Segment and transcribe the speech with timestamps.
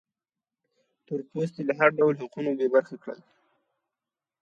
[1.05, 3.19] تور پوستي له هر ډول حقونو بې برخې کړل.